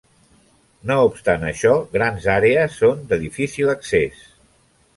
No 0.91 0.95
obstant 1.09 1.45
això, 1.49 1.75
grans 1.93 2.27
àrees 2.37 2.81
són 2.81 3.07
de 3.13 3.23
difícil 3.27 3.73
accés. 3.77 4.29